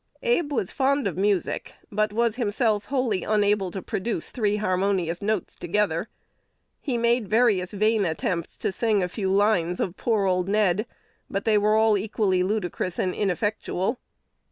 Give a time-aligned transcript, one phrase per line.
[0.23, 5.55] Abe was fond of music, but was himself wholly unable to produce three harmonious notes
[5.55, 6.09] together.
[6.81, 10.87] He made various vain attempts to sing a few lines of "Poor old Ned,"
[11.29, 13.99] but they were all equally ludicrous and ineffectual.